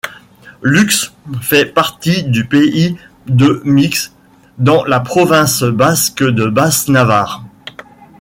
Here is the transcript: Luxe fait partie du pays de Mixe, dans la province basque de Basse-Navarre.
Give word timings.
Luxe 0.63 1.13
fait 1.41 1.67
partie 1.67 2.23
du 2.23 2.45
pays 2.45 2.97
de 3.27 3.61
Mixe, 3.65 4.13
dans 4.57 4.83
la 4.83 4.99
province 4.99 5.61
basque 5.61 6.23
de 6.23 6.47
Basse-Navarre. 6.47 7.43